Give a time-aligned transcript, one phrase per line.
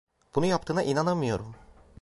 [0.35, 1.55] Bunu yaptığına inanamıyorum.